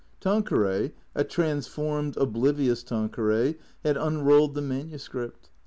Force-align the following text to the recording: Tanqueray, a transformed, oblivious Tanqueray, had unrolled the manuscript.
Tanqueray, 0.19 0.93
a 1.13 1.23
transformed, 1.23 2.17
oblivious 2.17 2.81
Tanqueray, 2.81 3.59
had 3.85 3.97
unrolled 3.97 4.55
the 4.55 4.61
manuscript. 4.63 5.51